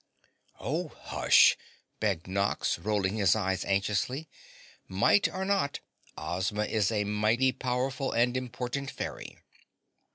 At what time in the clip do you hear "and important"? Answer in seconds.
8.11-8.89